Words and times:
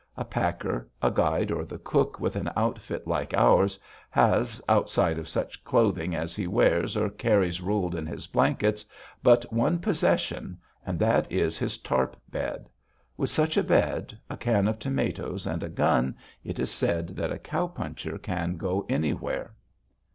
A 0.17 0.25
packer, 0.25 0.89
a 0.99 1.11
guide, 1.11 1.51
or 1.51 1.63
the 1.63 1.77
cook 1.77 2.19
with 2.19 2.35
an 2.35 2.49
outfit 2.57 3.07
like 3.07 3.35
ours 3.35 3.77
has, 4.09 4.59
outside 4.67 5.19
of 5.19 5.27
such 5.29 5.63
clothing 5.63 6.15
as 6.15 6.35
he 6.35 6.47
wears 6.47 6.97
or 6.97 7.07
carries 7.07 7.61
rolled 7.61 7.93
in 7.93 8.07
his 8.07 8.25
blankets, 8.25 8.83
but 9.21 9.43
one 9.53 9.77
possession 9.77 10.57
and 10.87 10.97
that 10.97 11.31
is 11.31 11.59
his 11.59 11.77
tarp 11.77 12.17
bed. 12.31 12.67
With 13.15 13.29
such 13.29 13.57
a 13.57 13.63
bed, 13.63 14.17
a 14.27 14.37
can 14.37 14.67
of 14.67 14.79
tomatoes, 14.79 15.45
and 15.45 15.61
a 15.61 15.69
gun, 15.69 16.15
it 16.43 16.57
is 16.57 16.71
said 16.71 17.09
that 17.09 17.31
a 17.31 17.37
cow 17.37 17.67
puncher 17.67 18.17
can 18.17 18.57
go 18.57 18.87
anywhere. 18.89 19.53